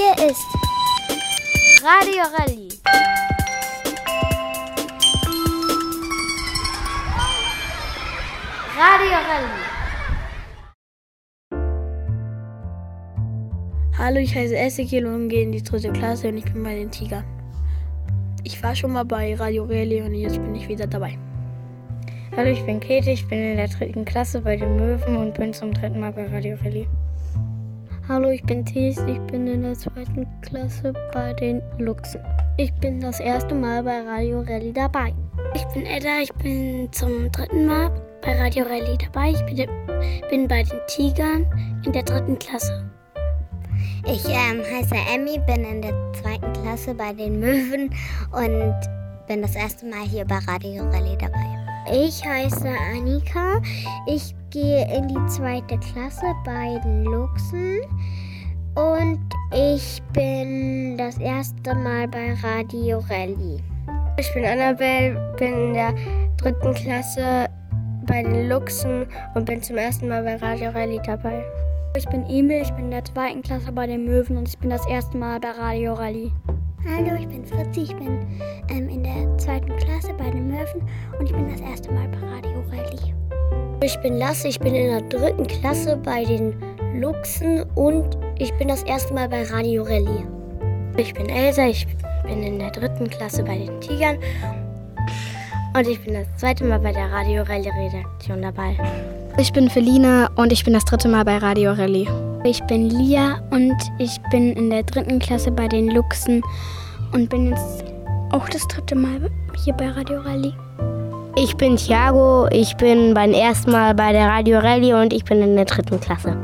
Hier 0.00 0.30
ist 0.30 0.46
Radio 1.84 2.22
Rallye. 2.34 2.68
Radio 8.78 9.18
Rallye. 9.28 9.60
Hallo, 13.98 14.20
ich 14.20 14.34
heiße 14.34 14.56
Ezekiel 14.56 15.04
und 15.04 15.28
gehe 15.28 15.42
in 15.42 15.52
die 15.52 15.62
dritte 15.62 15.92
Klasse 15.92 16.28
und 16.28 16.38
ich 16.38 16.44
bin 16.46 16.62
bei 16.62 16.76
den 16.76 16.90
Tigern. 16.90 17.24
Ich 18.42 18.62
war 18.62 18.74
schon 18.74 18.94
mal 18.94 19.04
bei 19.04 19.34
Radio 19.34 19.64
Rallye 19.64 20.00
und 20.00 20.14
jetzt 20.14 20.40
bin 20.40 20.54
ich 20.54 20.66
wieder 20.66 20.86
dabei. 20.86 21.18
Hallo, 22.34 22.48
ich 22.48 22.64
bin 22.64 22.80
Käthe, 22.80 23.10
ich 23.10 23.28
bin 23.28 23.38
in 23.38 23.56
der 23.58 23.68
dritten 23.68 24.06
Klasse 24.06 24.40
bei 24.40 24.56
den 24.56 24.76
Möwen 24.76 25.18
und 25.18 25.34
bin 25.34 25.52
zum 25.52 25.74
dritten 25.74 26.00
Mal 26.00 26.12
bei 26.12 26.26
Radio 26.28 26.56
Rallye. 26.64 26.88
Hallo, 28.10 28.30
ich 28.30 28.42
bin 28.42 28.64
Thies, 28.64 28.98
ich 29.06 29.20
bin 29.30 29.46
in 29.46 29.62
der 29.62 29.74
zweiten 29.74 30.26
Klasse 30.40 30.92
bei 31.12 31.32
den 31.34 31.62
Luchsen. 31.78 32.20
Ich 32.56 32.72
bin 32.80 32.98
das 32.98 33.20
erste 33.20 33.54
Mal 33.54 33.84
bei 33.84 34.00
Radio 34.00 34.40
Rallye 34.40 34.72
dabei. 34.72 35.14
Ich 35.54 35.64
bin 35.66 35.86
Edda, 35.86 36.18
ich 36.20 36.32
bin 36.42 36.92
zum 36.92 37.30
dritten 37.30 37.66
Mal 37.66 37.88
bei 38.20 38.36
Radio 38.36 38.64
Rallye 38.64 38.98
dabei. 38.98 39.30
Ich 39.30 39.46
bin, 39.46 39.68
bin 40.28 40.48
bei 40.48 40.64
den 40.64 40.80
Tigern 40.88 41.46
in 41.86 41.92
der 41.92 42.02
dritten 42.02 42.36
Klasse. 42.36 42.84
Ich 44.04 44.24
ähm, 44.24 44.60
heiße 44.60 44.96
Emmy, 45.14 45.38
bin 45.46 45.64
in 45.64 45.80
der 45.80 45.94
zweiten 46.14 46.52
Klasse 46.64 46.92
bei 46.92 47.12
den 47.12 47.38
Möwen 47.38 47.94
und 48.32 48.74
bin 49.28 49.40
das 49.40 49.54
erste 49.54 49.86
Mal 49.86 50.02
hier 50.02 50.24
bei 50.24 50.38
Radio 50.48 50.82
Rallye 50.82 51.16
dabei. 51.16 51.46
Ich 51.92 52.24
heiße 52.24 52.68
Annika. 52.92 53.62
Ich 54.08 54.34
gehe 54.50 54.84
in 54.96 55.06
die 55.06 55.26
zweite 55.28 55.78
Klasse 55.78 56.34
bei 56.44 56.78
den 56.84 57.04
Luchsen 57.04 57.80
und 58.74 59.20
ich 59.52 60.02
bin 60.12 60.96
das 60.96 61.18
erste 61.18 61.74
Mal 61.74 62.08
bei 62.08 62.34
Radio 62.42 62.98
Rallye. 63.08 63.60
Ich 64.18 64.32
bin 64.34 64.44
Annabelle, 64.44 65.34
bin 65.38 65.68
in 65.68 65.74
der 65.74 65.94
dritten 66.36 66.74
Klasse 66.74 67.48
bei 68.06 68.22
den 68.22 68.48
Luchsen 68.48 69.06
und 69.34 69.46
bin 69.46 69.62
zum 69.62 69.76
ersten 69.76 70.08
Mal 70.08 70.24
bei 70.24 70.36
Radio 70.36 70.70
Rallye 70.70 71.00
dabei. 71.04 71.44
Ich 71.96 72.06
bin 72.08 72.24
Emil, 72.28 72.62
ich 72.62 72.70
bin 72.72 72.86
in 72.86 72.90
der 72.90 73.04
zweiten 73.04 73.42
Klasse 73.42 73.70
bei 73.70 73.86
den 73.86 74.04
Möwen 74.04 74.36
und 74.36 74.48
ich 74.48 74.58
bin 74.58 74.70
das 74.70 74.86
erste 74.88 75.16
Mal 75.16 75.38
bei 75.38 75.50
Radio 75.50 75.94
Rallye. 75.94 76.32
Hallo, 76.88 77.14
ich 77.20 77.28
bin 77.28 77.44
Fritzi, 77.44 77.82
ich 77.82 77.96
bin 77.96 78.26
ähm, 78.68 78.88
in 78.88 79.04
der 79.04 79.38
zweiten 79.38 79.76
Klasse 79.76 80.12
bei 80.14 80.30
den 80.30 80.48
Möwen 80.48 80.82
und 81.18 81.26
ich 81.26 81.32
bin 81.32 81.48
das 81.48 81.60
erste 81.60 81.92
Mal 81.92 82.08
bei 82.08 82.18
Radio 82.26 82.62
Rallye. 82.70 83.29
Ich 83.82 83.98
bin 84.00 84.18
Lasse, 84.18 84.48
ich 84.48 84.60
bin 84.60 84.74
in 84.74 84.88
der 84.88 85.00
dritten 85.00 85.46
Klasse 85.46 85.96
bei 85.96 86.22
den 86.24 86.54
Luchsen 87.00 87.62
und 87.76 88.18
ich 88.38 88.52
bin 88.58 88.68
das 88.68 88.82
erste 88.82 89.14
Mal 89.14 89.26
bei 89.26 89.42
Radio 89.44 89.84
Rallye. 89.84 90.26
Ich 90.98 91.14
bin 91.14 91.30
Elsa, 91.30 91.66
ich 91.66 91.86
bin 92.26 92.42
in 92.42 92.58
der 92.58 92.70
dritten 92.72 93.08
Klasse 93.08 93.42
bei 93.42 93.56
den 93.56 93.80
Tigern 93.80 94.18
und 95.74 95.88
ich 95.88 95.98
bin 96.04 96.12
das 96.12 96.26
zweite 96.36 96.64
Mal 96.64 96.78
bei 96.78 96.92
der 96.92 97.10
Radio 97.10 97.42
Rallye 97.42 97.70
Redaktion 97.70 98.42
dabei. 98.42 98.76
Ich 99.38 99.50
bin 99.50 99.70
Felina 99.70 100.28
und 100.36 100.52
ich 100.52 100.62
bin 100.62 100.74
das 100.74 100.84
dritte 100.84 101.08
Mal 101.08 101.24
bei 101.24 101.38
Radio 101.38 101.72
Rallye. 101.72 102.06
Ich 102.44 102.62
bin 102.64 102.90
Lia 102.90 103.40
und 103.50 103.76
ich 103.98 104.20
bin 104.30 104.52
in 104.52 104.68
der 104.68 104.82
dritten 104.82 105.20
Klasse 105.20 105.50
bei 105.50 105.68
den 105.68 105.88
Luchsen 105.88 106.42
und 107.12 107.30
bin 107.30 107.48
jetzt 107.48 107.84
auch 108.30 108.46
das 108.50 108.68
dritte 108.68 108.94
Mal 108.94 109.30
hier 109.64 109.72
bei 109.72 109.88
Radio 109.88 110.20
Rallye. 110.20 110.52
Ich 111.36 111.56
bin 111.56 111.76
Thiago, 111.76 112.48
ich 112.50 112.76
bin 112.76 113.14
beim 113.14 113.32
ersten 113.32 113.70
Mal 113.70 113.94
bei 113.94 114.12
der 114.12 114.28
Radio 114.28 114.58
Rallye 114.58 114.94
und 114.94 115.12
ich 115.12 115.24
bin 115.24 115.40
in 115.40 115.54
der 115.54 115.64
dritten 115.64 116.00
Klasse. 116.00 116.36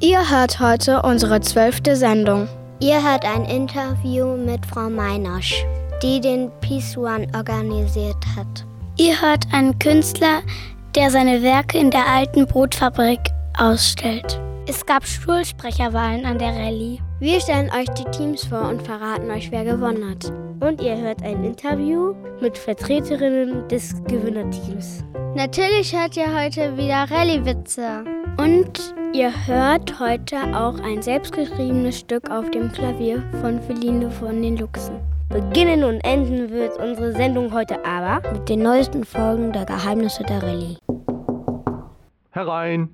Ihr 0.00 0.30
hört 0.30 0.60
heute 0.60 1.02
unsere 1.02 1.40
zwölfte 1.40 1.94
Sendung. 1.94 2.48
Ihr 2.80 3.02
hört 3.02 3.24
ein 3.24 3.44
Interview 3.44 4.36
mit 4.36 4.64
Frau 4.66 4.88
Meinasch, 4.88 5.64
die 6.02 6.20
den 6.20 6.50
Peace 6.60 6.96
One 6.96 7.26
organisiert 7.36 8.16
hat. 8.36 8.66
Ihr 8.96 9.20
hört 9.20 9.44
einen 9.52 9.78
Künstler, 9.78 10.40
der 10.94 11.10
seine 11.10 11.42
Werke 11.42 11.78
in 11.78 11.90
der 11.90 12.06
alten 12.06 12.46
Brotfabrik 12.46 13.20
ausstellt. 13.58 14.40
Es 14.66 14.84
gab 14.86 15.06
Schulsprecherwahlen 15.06 16.24
an 16.24 16.38
der 16.38 16.54
Rallye. 16.54 17.00
Wir 17.20 17.40
stellen 17.40 17.70
euch 17.70 17.88
die 17.90 18.10
Teams 18.10 18.44
vor 18.44 18.68
und 18.68 18.82
verraten 18.82 19.30
euch, 19.30 19.50
wer 19.50 19.64
gewonnen 19.64 20.10
hat. 20.10 20.32
Und 20.60 20.80
ihr 20.80 20.96
hört 20.96 21.22
ein 21.22 21.44
Interview 21.44 22.14
mit 22.40 22.56
Vertreterinnen 22.56 23.68
des 23.68 24.02
Gewinnerteams. 24.04 25.04
Natürlich 25.34 25.94
hört 25.94 26.16
ihr 26.16 26.34
heute 26.34 26.76
wieder 26.76 27.10
Rallye-Witze. 27.10 28.04
Und 28.38 28.94
ihr 29.12 29.32
hört 29.46 29.98
heute 30.00 30.36
auch 30.56 30.78
ein 30.80 31.02
selbstgeschriebenes 31.02 32.00
Stück 32.00 32.30
auf 32.30 32.50
dem 32.50 32.70
Klavier 32.72 33.22
von 33.40 33.60
Feline 33.62 34.10
von 34.10 34.42
den 34.42 34.56
Luchsen. 34.56 35.00
Beginnen 35.28 35.84
und 35.84 36.00
enden 36.00 36.50
wird 36.50 36.76
unsere 36.78 37.12
Sendung 37.12 37.52
heute 37.52 37.84
aber 37.84 38.22
mit 38.32 38.48
den 38.48 38.62
neuesten 38.62 39.04
Folgen 39.04 39.52
der 39.52 39.64
Geheimnisse 39.64 40.22
der 40.24 40.42
Rallye. 40.42 40.76
Herein! 42.30 42.90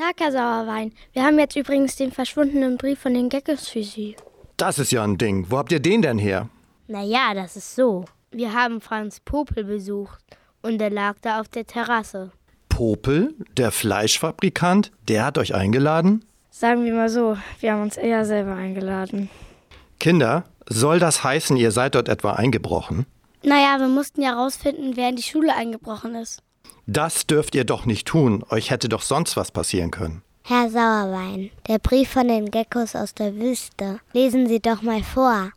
Tag, 0.00 0.18
Herr 0.20 0.32
Sauerwein. 0.32 0.92
Wir 1.12 1.24
haben 1.24 1.38
jetzt 1.38 1.56
übrigens 1.56 1.94
den 1.94 2.10
verschwundenen 2.10 2.78
Brief 2.78 3.00
von 3.00 3.12
den 3.12 3.28
Geckos 3.28 3.68
für 3.68 3.82
Sie. 3.82 4.16
Das 4.56 4.78
ist 4.78 4.92
ja 4.92 5.04
ein 5.04 5.18
Ding. 5.18 5.50
Wo 5.50 5.58
habt 5.58 5.72
ihr 5.72 5.80
den 5.80 6.00
denn 6.00 6.18
her? 6.18 6.48
Naja, 6.88 7.34
das 7.34 7.54
ist 7.54 7.74
so. 7.74 8.06
Wir 8.30 8.54
haben 8.54 8.80
Franz 8.80 9.20
Popel 9.20 9.64
besucht 9.64 10.24
und 10.62 10.80
er 10.80 10.88
lag 10.88 11.16
da 11.20 11.38
auf 11.38 11.48
der 11.48 11.66
Terrasse. 11.66 12.32
Popel, 12.70 13.34
der 13.58 13.72
Fleischfabrikant, 13.72 14.90
der 15.06 15.26
hat 15.26 15.36
euch 15.36 15.54
eingeladen? 15.54 16.24
Sagen 16.48 16.82
wir 16.86 16.94
mal 16.94 17.10
so, 17.10 17.36
wir 17.58 17.72
haben 17.72 17.82
uns 17.82 17.98
eher 17.98 18.24
selber 18.24 18.54
eingeladen. 18.54 19.28
Kinder, 19.98 20.44
soll 20.66 20.98
das 20.98 21.24
heißen, 21.24 21.58
ihr 21.58 21.72
seid 21.72 21.94
dort 21.94 22.08
etwa 22.08 22.32
eingebrochen? 22.32 23.04
Naja, 23.42 23.78
wir 23.78 23.88
mussten 23.88 24.22
ja 24.22 24.32
rausfinden, 24.32 24.96
wer 24.96 25.10
in 25.10 25.16
die 25.16 25.22
Schule 25.22 25.54
eingebrochen 25.54 26.14
ist. 26.14 26.42
Das 26.86 27.26
dürft 27.26 27.54
ihr 27.54 27.64
doch 27.64 27.86
nicht 27.86 28.06
tun. 28.06 28.44
Euch 28.50 28.70
hätte 28.70 28.88
doch 28.88 29.02
sonst 29.02 29.36
was 29.36 29.50
passieren 29.50 29.90
können. 29.90 30.22
Herr 30.44 30.68
Sauerwein, 30.68 31.50
der 31.68 31.78
Brief 31.78 32.10
von 32.10 32.26
den 32.26 32.50
Geckos 32.50 32.96
aus 32.96 33.14
der 33.14 33.36
Wüste. 33.36 34.00
Lesen 34.12 34.48
Sie 34.48 34.60
doch 34.60 34.82
mal 34.82 35.02
vor. 35.02 35.52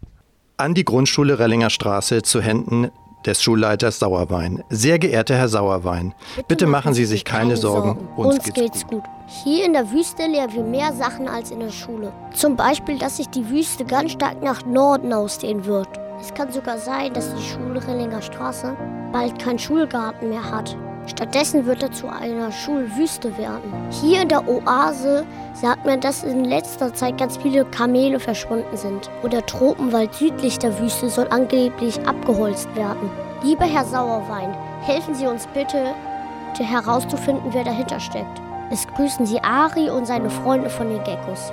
An 0.58 0.74
die 0.76 0.86
Grundschule 0.86 1.40
Rellinger 1.40 1.72
Straße 1.72 2.22
zu 2.22 2.42
Händen 2.42 2.92
des 3.26 3.42
Schulleiters 3.42 4.00
Sauerwein. 4.00 4.64
Sehr 4.70 5.00
geehrter 5.00 5.36
Herr 5.36 5.48
Sauerwein, 5.48 6.14
bitte, 6.36 6.48
bitte 6.48 6.68
machen 6.68 6.94
Sie 6.94 7.06
sich 7.06 7.26
keine, 7.26 7.50
keine 7.50 7.58
Sorgen. 7.58 8.00
Sorgen. 8.00 8.08
Uns, 8.18 8.36
Uns 8.36 8.44
geht's, 8.46 8.60
geht's 8.60 8.82
gut. 8.84 9.04
gut. 9.04 9.10
Hier 9.44 9.66
in 9.66 9.74
der 9.74 9.90
Wüste 9.92 10.28
lernen 10.28 10.54
wir 10.54 10.64
mehr 10.64 10.94
Sachen 10.94 11.28
als 11.28 11.52
in 11.52 11.60
der 11.60 11.72
Schule. 11.72 12.12
Zum 12.34 12.56
Beispiel, 12.56 13.00
dass 13.00 13.18
sich 13.18 13.30
die 13.30 13.50
Wüste 13.50 13.86
ganz 13.86 14.12
stark 14.12 14.44
nach 14.44 14.66
Norden 14.66 15.14
ausdehnen 15.14 15.66
wird. 15.66 15.88
Es 16.20 16.34
kann 16.34 16.52
sogar 16.52 16.78
sein, 16.78 17.14
dass 17.14 17.34
die 17.34 17.42
Schule 17.42 17.86
Rellinger 17.88 18.22
Straße 18.22 18.76
bald 19.12 19.40
keinen 19.40 19.60
Schulgarten 19.60 20.30
mehr 20.30 20.44
hat. 20.52 20.78
Stattdessen 21.06 21.66
wird 21.66 21.84
er 21.84 21.92
zu 21.92 22.08
einer 22.08 22.52
Schulwüste 22.52 23.38
werden. 23.38 23.74
Hier 23.90 24.22
in 24.22 24.30
der 24.30 24.48
Oase 24.48 25.26
sagt 25.54 25.86
man, 25.86 26.00
dass 26.00 26.24
in 26.24 26.46
letzter 26.46 26.94
Zeit 26.94 27.18
ganz 27.18 27.38
viele 27.38 27.66
Kamele 27.66 28.20
verschwunden 28.20 28.78
sind. 28.78 29.10
Und 29.22 29.34
der 29.34 29.46
Tropenwald 29.46 30.14
südlich 30.14 30.60
der 30.60 30.80
Wüste 30.80 31.10
soll 31.10 31.28
angeblich 31.30 32.00
abgeholzt 32.08 32.74
werden. 32.76 33.10
Lieber 33.44 33.66
Herr 33.66 33.84
Sauerwein, 33.86 34.56
helfen 34.82 35.14
Sie 35.14 35.28
uns 35.28 35.48
bitte, 35.48 35.94
herauszufinden, 36.58 37.52
wer 37.52 37.64
dahinter 37.64 38.00
steckt. 38.00 38.42
Es 38.72 38.88
grüßen 38.88 39.26
Sie 39.26 39.40
Ari 39.42 39.90
und 39.90 40.06
seine 40.06 40.30
Freunde 40.30 40.70
von 40.70 40.88
den 40.88 41.04
Geckos. 41.04 41.52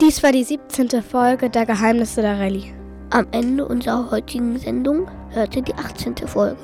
Dies 0.00 0.22
war 0.22 0.32
die 0.32 0.44
17. 0.44 1.02
Folge 1.02 1.48
der 1.48 1.66
Geheimnisse 1.66 2.22
der 2.22 2.38
Rallye. 2.38 2.79
Am 3.12 3.26
Ende 3.32 3.66
unserer 3.66 4.08
heutigen 4.12 4.56
Sendung 4.56 5.08
hört 5.30 5.56
ihr 5.56 5.62
die 5.62 5.74
18. 5.74 6.14
Folge. 6.28 6.56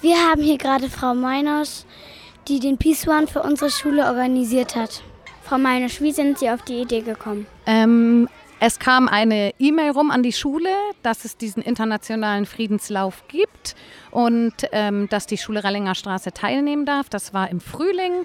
Wir 0.00 0.16
haben 0.18 0.42
hier 0.42 0.58
gerade 0.58 0.88
Frau 0.88 1.14
Meiners, 1.14 1.84
die 2.46 2.60
den 2.60 2.78
Peace 2.78 3.08
One 3.08 3.26
für 3.26 3.42
unsere 3.42 3.72
Schule 3.72 4.04
organisiert 4.04 4.76
hat. 4.76 5.02
Frau 5.42 5.58
Meiners, 5.58 6.00
wie 6.00 6.12
sind 6.12 6.38
Sie 6.38 6.48
auf 6.48 6.62
die 6.62 6.82
Idee 6.82 7.00
gekommen? 7.00 7.48
Ähm, 7.66 8.28
es 8.64 8.78
kam 8.78 9.08
eine 9.08 9.52
E-Mail 9.58 9.90
rum 9.90 10.12
an 10.12 10.22
die 10.22 10.32
Schule, 10.32 10.68
dass 11.02 11.24
es 11.24 11.36
diesen 11.36 11.64
internationalen 11.64 12.46
Friedenslauf 12.46 13.26
gibt 13.26 13.74
und 14.12 14.54
ähm, 14.70 15.08
dass 15.08 15.26
die 15.26 15.36
Schule 15.36 15.64
Rellinger 15.64 15.96
Straße 15.96 16.30
teilnehmen 16.30 16.86
darf. 16.86 17.08
Das 17.08 17.34
war 17.34 17.50
im 17.50 17.60
Frühling. 17.60 18.24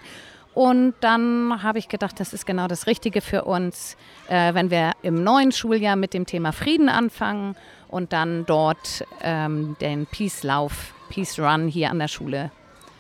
Und 0.54 0.94
dann 1.00 1.64
habe 1.64 1.80
ich 1.80 1.90
gedacht, 1.90 2.20
das 2.20 2.34
ist 2.34 2.46
genau 2.46 2.68
das 2.68 2.86
Richtige 2.86 3.22
für 3.22 3.46
uns, 3.46 3.98
äh, 4.28 4.54
wenn 4.54 4.70
wir 4.70 4.92
im 5.02 5.24
neuen 5.24 5.52
Schuljahr 5.52 5.96
mit 5.96 6.14
dem 6.14 6.28
Thema 6.28 6.52
Frieden 6.52 6.90
anfangen 6.90 7.56
und 7.88 8.14
dann 8.14 8.46
dort 8.46 9.08
ähm, 9.24 9.76
den 9.82 10.06
Peace-Lauf, 10.06 10.94
Peace-Run 11.10 11.68
hier 11.68 11.90
an 11.90 11.98
der 11.98 12.10
Schule 12.10 12.52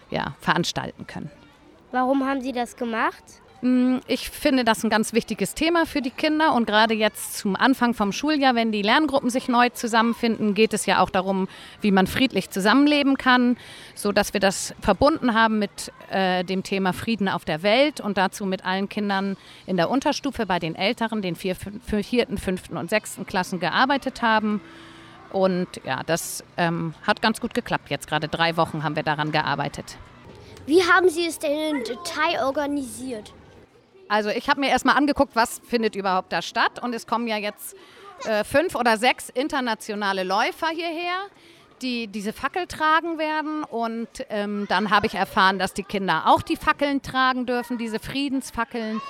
ja, 0.09 0.33
veranstalten 0.39 1.05
können. 1.05 1.29
Warum 1.91 2.25
haben 2.25 2.41
Sie 2.41 2.51
das 2.51 2.75
gemacht? 2.75 3.23
Mm, 3.61 3.97
ich 4.07 4.29
finde 4.29 4.63
das 4.63 4.83
ein 4.83 4.89
ganz 4.89 5.13
wichtiges 5.13 5.55
Thema 5.55 5.85
für 5.85 6.01
die 6.01 6.11
Kinder 6.11 6.53
und 6.53 6.67
gerade 6.67 6.93
jetzt 6.93 7.37
zum 7.37 7.55
Anfang 7.55 7.95
vom 7.95 8.11
Schuljahr, 8.11 8.53
wenn 8.53 8.71
die 8.71 8.83
Lerngruppen 8.83 9.31
sich 9.31 9.47
neu 9.47 9.69
zusammenfinden, 9.69 10.53
geht 10.53 10.73
es 10.73 10.85
ja 10.85 11.01
auch 11.01 11.09
darum, 11.09 11.47
wie 11.81 11.91
man 11.91 12.05
friedlich 12.05 12.51
zusammenleben 12.51 13.17
kann, 13.17 13.57
so 13.95 14.11
dass 14.11 14.33
wir 14.33 14.39
das 14.39 14.75
verbunden 14.79 15.33
haben 15.33 15.57
mit 15.57 15.91
äh, 16.11 16.43
dem 16.43 16.61
Thema 16.61 16.93
Frieden 16.93 17.27
auf 17.27 17.45
der 17.45 17.63
Welt 17.63 17.99
und 17.99 18.17
dazu 18.17 18.45
mit 18.45 18.63
allen 18.63 18.89
Kindern 18.89 19.37
in 19.65 19.75
der 19.75 19.89
Unterstufe 19.89 20.45
bei 20.45 20.59
den 20.59 20.75
Älteren, 20.75 21.23
den 21.23 21.35
vier, 21.35 21.55
vierten, 21.55 22.37
fünften 22.37 22.77
und 22.77 22.91
sechsten 22.91 23.25
Klassen 23.25 23.59
gearbeitet 23.59 24.21
haben. 24.21 24.61
Und 25.31 25.67
ja, 25.83 26.03
das 26.03 26.43
ähm, 26.57 26.93
hat 27.05 27.21
ganz 27.21 27.41
gut 27.41 27.53
geklappt. 27.53 27.89
Jetzt 27.89 28.07
gerade 28.07 28.27
drei 28.27 28.55
Wochen 28.55 28.83
haben 28.83 28.95
wir 28.95 29.03
daran 29.03 29.31
gearbeitet. 29.31 29.97
Wie 30.67 30.83
haben 30.83 31.09
Sie 31.09 31.25
es 31.25 31.39
denn 31.39 31.77
im 31.77 31.83
Detail 31.83 32.45
organisiert? 32.45 33.33
Also 34.09 34.29
ich 34.29 34.49
habe 34.49 34.59
mir 34.59 34.69
erstmal 34.69 34.95
angeguckt, 34.95 35.35
was 35.35 35.61
findet 35.67 35.95
überhaupt 35.95 36.31
da 36.31 36.41
statt. 36.41 36.81
Und 36.81 36.93
es 36.95 37.07
kommen 37.07 37.27
ja 37.27 37.37
jetzt 37.37 37.75
äh, 38.25 38.43
fünf 38.43 38.75
oder 38.75 38.97
sechs 38.97 39.29
internationale 39.29 40.23
Läufer 40.23 40.67
hierher, 40.69 41.27
die 41.81 42.07
diese 42.07 42.33
Fackel 42.33 42.67
tragen 42.67 43.17
werden. 43.17 43.63
Und 43.63 44.07
ähm, 44.29 44.65
dann 44.69 44.89
habe 44.89 45.07
ich 45.07 45.15
erfahren, 45.15 45.59
dass 45.59 45.73
die 45.73 45.83
Kinder 45.83 46.23
auch 46.25 46.41
die 46.41 46.55
Fackeln 46.55 47.01
tragen 47.01 47.45
dürfen, 47.45 47.77
diese 47.77 47.99
Friedensfackeln. 47.99 49.01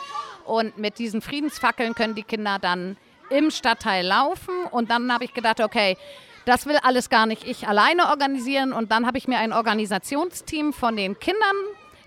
Und 0.45 0.77
mit 0.77 0.97
diesen 0.97 1.21
Friedensfackeln 1.21 1.94
können 1.94 2.15
die 2.15 2.23
Kinder 2.23 2.57
dann 2.59 2.97
im 3.29 3.51
Stadtteil 3.51 4.05
laufen. 4.05 4.53
Und 4.71 4.89
dann 4.89 5.11
habe 5.13 5.25
ich 5.25 5.33
gedacht, 5.33 5.61
okay, 5.61 5.97
das 6.45 6.65
will 6.65 6.77
alles 6.81 7.09
gar 7.09 7.25
nicht 7.25 7.45
ich 7.45 7.67
alleine 7.67 8.07
organisieren. 8.07 8.73
Und 8.73 8.91
dann 8.91 9.05
habe 9.05 9.17
ich 9.17 9.27
mir 9.27 9.38
ein 9.38 9.53
Organisationsteam 9.53 10.73
von 10.73 10.95
den 10.95 11.19
Kindern 11.19 11.55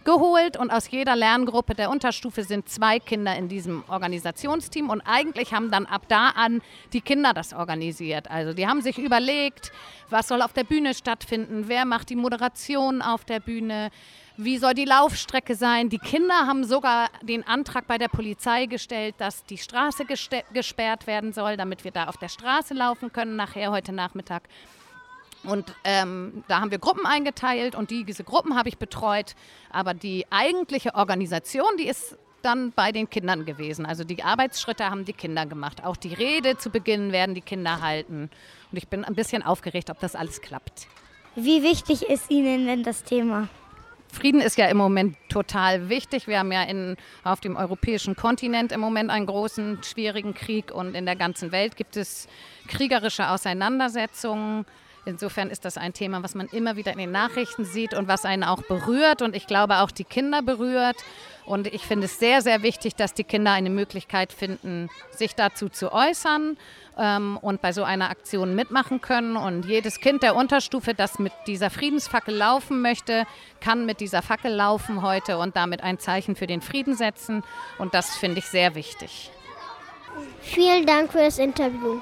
geholt 0.04 0.56
und 0.56 0.70
aus 0.70 0.90
jeder 0.90 1.16
Lerngruppe 1.16 1.74
der 1.74 1.90
Unterstufe 1.90 2.44
sind 2.44 2.68
zwei 2.68 2.98
Kinder 2.98 3.36
in 3.36 3.48
diesem 3.48 3.84
Organisationsteam 3.88 4.90
und 4.90 5.02
eigentlich 5.02 5.52
haben 5.52 5.70
dann 5.70 5.86
ab 5.86 6.02
da 6.08 6.30
an 6.30 6.62
die 6.92 7.00
Kinder 7.00 7.32
das 7.34 7.52
organisiert. 7.52 8.30
Also 8.30 8.52
die 8.52 8.66
haben 8.66 8.82
sich 8.82 8.98
überlegt, 8.98 9.72
was 10.08 10.28
soll 10.28 10.42
auf 10.42 10.52
der 10.52 10.64
Bühne 10.64 10.94
stattfinden, 10.94 11.64
wer 11.66 11.84
macht 11.84 12.10
die 12.10 12.16
Moderation 12.16 13.02
auf 13.02 13.24
der 13.24 13.40
Bühne, 13.40 13.90
wie 14.36 14.58
soll 14.58 14.74
die 14.74 14.86
Laufstrecke 14.86 15.54
sein. 15.54 15.90
Die 15.90 15.98
Kinder 15.98 16.46
haben 16.46 16.64
sogar 16.64 17.10
den 17.22 17.46
Antrag 17.46 17.86
bei 17.86 17.98
der 17.98 18.08
Polizei 18.08 18.66
gestellt, 18.66 19.16
dass 19.18 19.44
die 19.44 19.58
Straße 19.58 20.04
gesperrt 20.52 21.06
werden 21.06 21.32
soll, 21.32 21.56
damit 21.56 21.84
wir 21.84 21.90
da 21.90 22.06
auf 22.06 22.16
der 22.16 22.28
Straße 22.28 22.72
laufen 22.74 23.12
können 23.12 23.36
nachher 23.36 23.70
heute 23.70 23.92
Nachmittag. 23.92 24.48
Und 25.42 25.74
ähm, 25.84 26.44
da 26.48 26.60
haben 26.60 26.70
wir 26.70 26.78
Gruppen 26.78 27.06
eingeteilt 27.06 27.74
und 27.74 27.90
die, 27.90 28.04
diese 28.04 28.24
Gruppen 28.24 28.56
habe 28.56 28.68
ich 28.68 28.78
betreut. 28.78 29.34
Aber 29.70 29.94
die 29.94 30.26
eigentliche 30.30 30.94
Organisation, 30.94 31.76
die 31.78 31.88
ist 31.88 32.18
dann 32.42 32.72
bei 32.72 32.92
den 32.92 33.08
Kindern 33.08 33.44
gewesen. 33.44 33.86
Also 33.86 34.04
die 34.04 34.22
Arbeitsschritte 34.22 34.90
haben 34.90 35.04
die 35.04 35.12
Kinder 35.12 35.46
gemacht. 35.46 35.84
Auch 35.84 35.96
die 35.96 36.14
Rede 36.14 36.58
zu 36.58 36.70
Beginn 36.70 37.12
werden 37.12 37.34
die 37.34 37.40
Kinder 37.40 37.80
halten. 37.80 38.30
Und 38.70 38.78
ich 38.78 38.88
bin 38.88 39.04
ein 39.04 39.14
bisschen 39.14 39.42
aufgeregt, 39.42 39.90
ob 39.90 39.98
das 40.00 40.14
alles 40.14 40.40
klappt. 40.40 40.86
Wie 41.36 41.62
wichtig 41.62 42.02
ist 42.02 42.30
Ihnen 42.30 42.66
denn 42.66 42.82
das 42.82 43.04
Thema? 43.04 43.48
Frieden 44.12 44.40
ist 44.40 44.58
ja 44.58 44.66
im 44.66 44.76
Moment 44.76 45.16
total 45.28 45.88
wichtig. 45.88 46.26
Wir 46.26 46.40
haben 46.40 46.50
ja 46.50 46.64
in, 46.64 46.96
auf 47.22 47.40
dem 47.40 47.56
europäischen 47.56 48.16
Kontinent 48.16 48.72
im 48.72 48.80
Moment 48.80 49.10
einen 49.10 49.26
großen, 49.26 49.82
schwierigen 49.84 50.34
Krieg 50.34 50.72
und 50.72 50.96
in 50.96 51.06
der 51.06 51.14
ganzen 51.14 51.52
Welt 51.52 51.76
gibt 51.76 51.96
es 51.96 52.26
kriegerische 52.66 53.30
Auseinandersetzungen. 53.30 54.66
Insofern 55.10 55.50
ist 55.50 55.64
das 55.64 55.76
ein 55.76 55.92
Thema, 55.92 56.22
was 56.22 56.34
man 56.34 56.46
immer 56.46 56.76
wieder 56.76 56.92
in 56.92 56.98
den 56.98 57.10
Nachrichten 57.10 57.64
sieht 57.64 57.94
und 57.94 58.06
was 58.06 58.24
einen 58.24 58.44
auch 58.44 58.62
berührt 58.62 59.22
und 59.22 59.34
ich 59.34 59.46
glaube 59.48 59.78
auch 59.78 59.90
die 59.90 60.04
Kinder 60.04 60.40
berührt. 60.40 60.96
Und 61.44 61.66
ich 61.66 61.82
finde 61.82 62.04
es 62.04 62.20
sehr, 62.20 62.42
sehr 62.42 62.62
wichtig, 62.62 62.94
dass 62.94 63.12
die 63.12 63.24
Kinder 63.24 63.50
eine 63.50 63.70
Möglichkeit 63.70 64.32
finden, 64.32 64.88
sich 65.10 65.34
dazu 65.34 65.68
zu 65.68 65.92
äußern 65.92 66.56
ähm, 66.96 67.38
und 67.42 67.60
bei 67.60 67.72
so 67.72 67.82
einer 67.82 68.08
Aktion 68.08 68.54
mitmachen 68.54 69.00
können. 69.00 69.36
Und 69.36 69.64
jedes 69.64 69.98
Kind 69.98 70.22
der 70.22 70.36
Unterstufe, 70.36 70.94
das 70.94 71.18
mit 71.18 71.32
dieser 71.48 71.70
Friedensfackel 71.70 72.36
laufen 72.36 72.80
möchte, 72.82 73.26
kann 73.60 73.84
mit 73.84 73.98
dieser 73.98 74.22
Fackel 74.22 74.52
laufen 74.52 75.02
heute 75.02 75.38
und 75.38 75.56
damit 75.56 75.82
ein 75.82 75.98
Zeichen 75.98 76.36
für 76.36 76.46
den 76.46 76.60
Frieden 76.60 76.94
setzen. 76.94 77.42
Und 77.78 77.94
das 77.94 78.16
finde 78.16 78.38
ich 78.38 78.46
sehr 78.46 78.76
wichtig. 78.76 79.32
Vielen 80.40 80.86
Dank 80.86 81.10
für 81.10 81.18
das 81.18 81.38
Interview. 81.38 82.00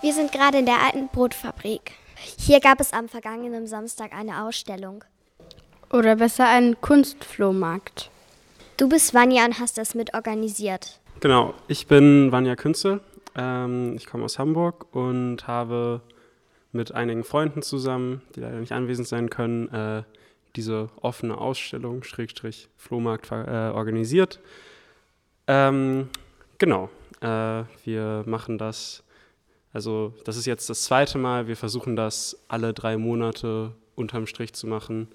Wir 0.00 0.12
sind 0.12 0.30
gerade 0.30 0.58
in 0.58 0.66
der 0.66 0.80
alten 0.80 1.08
Brotfabrik. 1.08 1.90
Hier 2.38 2.60
gab 2.60 2.80
es 2.80 2.92
am 2.92 3.08
vergangenen 3.08 3.66
Samstag 3.66 4.12
eine 4.12 4.44
Ausstellung. 4.44 5.02
Oder 5.90 6.14
besser 6.14 6.46
einen 6.46 6.80
Kunstflohmarkt. 6.80 8.08
Du 8.76 8.88
bist 8.88 9.12
Vanja 9.12 9.44
und 9.44 9.58
hast 9.58 9.76
das 9.76 9.96
mit 9.96 10.14
organisiert. 10.14 11.00
Genau, 11.18 11.52
ich 11.66 11.88
bin 11.88 12.30
Vanja 12.30 12.54
Künzel. 12.54 13.00
Ähm, 13.34 13.96
ich 13.96 14.06
komme 14.06 14.24
aus 14.24 14.38
Hamburg 14.38 14.86
und 14.94 15.48
habe 15.48 16.00
mit 16.70 16.92
einigen 16.92 17.24
Freunden 17.24 17.62
zusammen, 17.62 18.22
die 18.36 18.40
leider 18.40 18.60
nicht 18.60 18.72
anwesend 18.72 19.08
sein 19.08 19.30
können, 19.30 19.68
äh, 19.70 20.04
diese 20.54 20.90
offene 21.00 21.38
Ausstellung, 21.38 22.04
Schrägstrich 22.04 22.68
Flohmarkt, 22.76 23.32
äh, 23.32 23.72
organisiert. 23.74 24.38
Ähm, 25.48 26.08
genau, 26.58 26.88
äh, 27.20 27.64
wir 27.84 28.22
machen 28.26 28.58
das 28.58 29.02
also 29.78 30.12
das 30.24 30.36
ist 30.36 30.46
jetzt 30.46 30.68
das 30.68 30.82
zweite 30.82 31.18
Mal. 31.18 31.46
Wir 31.46 31.56
versuchen 31.56 31.94
das 31.94 32.36
alle 32.48 32.74
drei 32.74 32.96
Monate 32.96 33.76
unterm 33.94 34.26
Strich 34.26 34.52
zu 34.52 34.66
machen. 34.66 35.06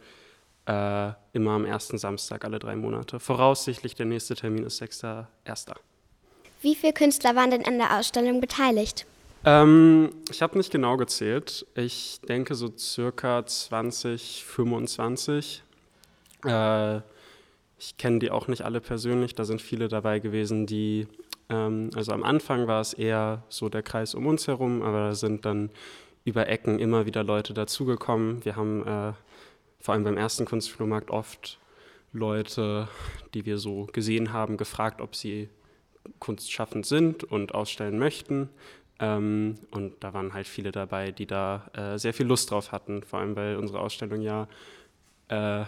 Äh, 0.65 1.11
immer 1.33 1.51
am 1.51 1.65
ersten 1.65 1.97
Samstag 1.97 2.45
alle 2.45 2.59
drei 2.59 2.77
Monate. 2.77 3.19
Voraussichtlich 3.19 3.95
der 3.95 4.05
nächste 4.05 4.35
Termin 4.35 4.63
ist 4.63 4.81
6.1. 4.81 5.73
Wie 6.61 6.75
viele 6.75 6.93
Künstler 6.93 7.35
waren 7.35 7.51
denn 7.51 7.65
an 7.65 7.77
der 7.77 7.99
Ausstellung 7.99 8.39
beteiligt? 8.39 9.05
Ähm, 9.43 10.11
ich 10.31 10.41
habe 10.41 10.57
nicht 10.57 10.71
genau 10.71 10.95
gezählt. 10.95 11.65
Ich 11.75 12.21
denke 12.29 12.55
so 12.55 12.71
circa 12.77 13.45
20, 13.45 14.45
25. 14.45 15.61
Äh, 16.45 16.97
ich 17.77 17.97
kenne 17.97 18.19
die 18.19 18.31
auch 18.31 18.47
nicht 18.47 18.61
alle 18.61 18.79
persönlich. 18.79 19.35
Da 19.35 19.43
sind 19.43 19.61
viele 19.61 19.89
dabei 19.89 20.19
gewesen, 20.19 20.65
die 20.67 21.05
ähm, 21.49 21.89
also 21.95 22.11
am 22.11 22.23
Anfang 22.23 22.67
war 22.67 22.81
es 22.81 22.93
eher 22.93 23.43
so 23.49 23.69
der 23.69 23.83
Kreis 23.83 24.15
um 24.15 24.25
uns 24.25 24.47
herum, 24.47 24.81
aber 24.81 24.99
da 25.07 25.15
sind 25.15 25.45
dann 25.45 25.69
über 26.25 26.47
Ecken 26.47 26.79
immer 26.79 27.05
wieder 27.05 27.23
Leute 27.23 27.53
dazugekommen. 27.53 28.43
Wir 28.45 28.55
haben 28.55 28.81
äh, 28.85 29.13
vor 29.79 29.93
allem 29.93 30.03
beim 30.03 30.17
ersten 30.17 30.45
Kunstflohmarkt 30.45 31.11
oft 31.11 31.59
Leute, 32.13 32.87
die 33.33 33.45
wir 33.45 33.57
so 33.57 33.87
gesehen 33.91 34.31
haben, 34.31 34.55
gefragt, 34.57 35.01
ob 35.01 35.15
sie 35.15 35.49
kunstschaffend 36.19 36.85
sind 36.85 37.23
und 37.23 37.53
ausstellen 37.53 37.97
möchten. 37.97 38.49
Ähm, 38.99 39.55
und 39.71 40.03
da 40.03 40.13
waren 40.13 40.33
halt 40.33 40.47
viele 40.47 40.71
dabei, 40.71 41.11
die 41.11 41.25
da 41.25 41.69
äh, 41.73 41.97
sehr 41.97 42.13
viel 42.13 42.27
Lust 42.27 42.51
drauf 42.51 42.71
hatten, 42.71 43.03
vor 43.03 43.19
allem 43.19 43.35
weil 43.35 43.57
unsere 43.57 43.79
Ausstellung 43.79 44.21
ja 44.21 44.47
äh, 45.29 45.65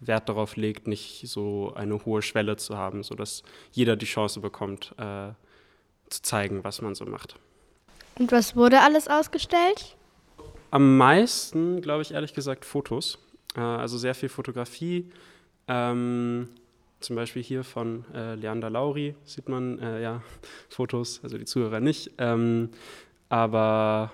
Wert 0.00 0.28
darauf 0.28 0.56
legt, 0.56 0.88
nicht 0.88 1.28
so 1.28 1.72
eine 1.74 2.04
hohe 2.04 2.22
Schwelle 2.22 2.56
zu 2.56 2.76
haben, 2.76 3.02
sodass 3.02 3.42
jeder 3.70 3.96
die 3.96 4.06
Chance 4.06 4.40
bekommt, 4.40 4.94
äh, 4.98 5.32
zu 6.08 6.22
zeigen, 6.22 6.64
was 6.64 6.80
man 6.82 6.94
so 6.94 7.04
macht. 7.04 7.36
Und 8.18 8.32
was 8.32 8.56
wurde 8.56 8.80
alles 8.80 9.08
ausgestellt? 9.08 9.96
Am 10.70 10.96
meisten, 10.96 11.80
glaube 11.80 12.02
ich, 12.02 12.12
ehrlich 12.12 12.34
gesagt, 12.34 12.64
Fotos. 12.64 13.18
Äh, 13.56 13.60
also 13.60 13.98
sehr 13.98 14.14
viel 14.14 14.28
Fotografie. 14.28 15.10
Ähm, 15.68 16.48
zum 17.00 17.16
Beispiel 17.16 17.42
hier 17.42 17.64
von 17.64 18.04
äh, 18.14 18.34
Leander 18.34 18.70
Lauri 18.70 19.14
sieht 19.24 19.48
man 19.48 19.78
äh, 19.78 20.02
ja 20.02 20.22
Fotos, 20.68 21.20
also 21.22 21.38
die 21.38 21.44
Zuhörer 21.44 21.80
nicht. 21.80 22.12
Ähm, 22.18 22.70
Aber 23.28 24.12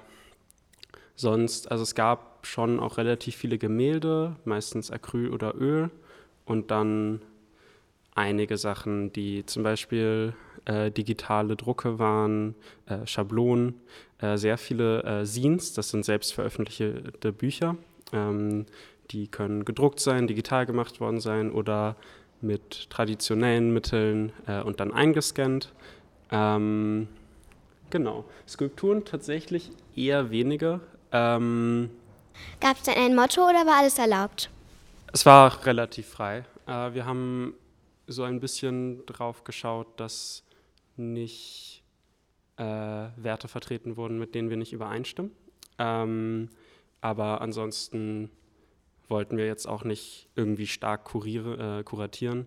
sonst, 1.14 1.70
also 1.70 1.82
es 1.82 1.94
gab 1.94 2.35
schon 2.46 2.80
auch 2.80 2.98
relativ 2.98 3.36
viele 3.36 3.58
Gemälde, 3.58 4.36
meistens 4.44 4.90
Acryl 4.90 5.30
oder 5.30 5.54
Öl 5.54 5.90
und 6.44 6.70
dann 6.70 7.20
einige 8.14 8.56
Sachen, 8.56 9.12
die 9.12 9.44
zum 9.46 9.62
Beispiel 9.62 10.32
äh, 10.64 10.90
digitale 10.90 11.56
Drucke 11.56 11.98
waren, 11.98 12.54
äh, 12.86 13.06
Schablonen, 13.06 13.74
äh, 14.18 14.36
sehr 14.36 14.58
viele 14.58 15.02
äh, 15.02 15.26
Scenes, 15.26 15.74
das 15.74 15.90
sind 15.90 16.04
selbst 16.04 16.34
veröffentlichte 16.34 17.32
Bücher. 17.32 17.76
Ähm, 18.12 18.66
die 19.10 19.28
können 19.28 19.64
gedruckt 19.64 20.00
sein, 20.00 20.26
digital 20.26 20.66
gemacht 20.66 21.00
worden 21.00 21.20
sein 21.20 21.52
oder 21.52 21.96
mit 22.40 22.90
traditionellen 22.90 23.72
Mitteln 23.72 24.32
äh, 24.46 24.60
und 24.62 24.80
dann 24.80 24.92
eingescannt. 24.92 25.72
Ähm, 26.30 27.08
genau. 27.90 28.24
Skulpturen 28.48 29.04
tatsächlich 29.04 29.70
eher 29.94 30.30
weniger. 30.30 30.80
Ähm, 31.12 31.90
Gab 32.60 32.76
es 32.76 32.82
denn 32.84 32.94
ein 32.94 33.14
Motto 33.14 33.42
oder 33.42 33.66
war 33.66 33.78
alles 33.78 33.98
erlaubt? 33.98 34.50
Es 35.12 35.24
war 35.26 35.64
relativ 35.66 36.08
frei. 36.08 36.44
Äh, 36.66 36.94
wir 36.94 37.06
haben 37.06 37.54
so 38.06 38.22
ein 38.22 38.40
bisschen 38.40 39.04
drauf 39.06 39.44
geschaut, 39.44 39.98
dass 39.98 40.44
nicht 40.96 41.82
äh, 42.56 42.62
Werte 42.64 43.48
vertreten 43.48 43.96
wurden, 43.96 44.18
mit 44.18 44.34
denen 44.34 44.50
wir 44.50 44.56
nicht 44.56 44.72
übereinstimmen. 44.72 45.32
Ähm, 45.78 46.48
aber 47.00 47.40
ansonsten 47.40 48.30
wollten 49.08 49.36
wir 49.36 49.46
jetzt 49.46 49.66
auch 49.66 49.84
nicht 49.84 50.28
irgendwie 50.34 50.66
stark 50.66 51.04
kuriere, 51.04 51.78
äh, 51.78 51.84
kuratieren, 51.84 52.46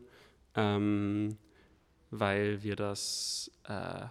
ähm, 0.55 1.37
weil 2.11 2.63
wir 2.63 2.75
das, 2.75 3.51
äh, 3.65 4.05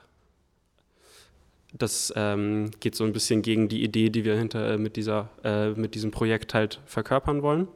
das 1.72 2.12
ähm, 2.16 2.70
geht 2.80 2.94
so 2.94 3.04
ein 3.04 3.12
bisschen 3.12 3.42
gegen 3.42 3.68
die 3.68 3.82
Idee, 3.82 4.10
die 4.10 4.24
wir 4.24 4.36
hinter 4.36 4.74
äh, 4.74 4.78
mit, 4.78 4.96
dieser, 4.96 5.28
äh, 5.44 5.70
mit 5.70 5.94
diesem 5.94 6.10
Projekt 6.10 6.54
halt 6.54 6.80
verkörpern 6.86 7.42
wollen. 7.42 7.68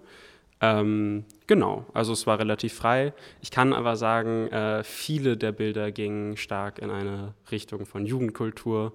Ähm, 0.61 1.25
genau, 1.47 1.85
also 1.93 2.13
es 2.13 2.27
war 2.27 2.39
relativ 2.39 2.75
frei. 2.75 3.13
Ich 3.41 3.51
kann 3.51 3.73
aber 3.73 3.97
sagen, 3.97 4.47
äh, 4.49 4.85
viele 4.85 5.37
der 5.37 5.53
Bilder 5.53 5.91
gingen 5.91 6.37
stark 6.37 6.79
in 6.79 6.91
eine 6.91 7.35
Richtung 7.51 7.85
von 7.85 8.07
Jugendkultur 8.07 8.93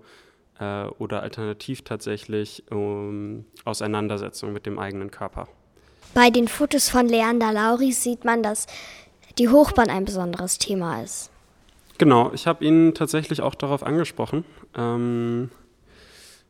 äh, 0.60 0.86
oder 0.86 1.22
alternativ 1.22 1.84
tatsächlich 1.84 2.64
um 2.72 3.46
Auseinandersetzung 3.66 4.54
mit 4.54 4.66
dem 4.66 4.80
eigenen 4.80 5.12
Körper. 5.12 5.48
Bei 6.14 6.30
den 6.30 6.48
Fotos 6.48 6.90
von 6.90 7.08
Leander 7.08 7.52
Lauri 7.52 7.92
sieht 7.92 8.24
man, 8.24 8.42
dass 8.42 8.66
die 9.38 9.50
Hochbahn 9.50 9.90
ein 9.90 10.06
besonderes 10.06 10.58
Thema 10.58 11.04
ist. 11.04 11.30
Genau, 11.98 12.32
ich 12.34 12.46
habe 12.46 12.64
ihn 12.64 12.94
tatsächlich 12.94 13.42
auch 13.42 13.56
darauf 13.56 13.82
angesprochen. 13.84 14.46
Ähm, 14.76 15.50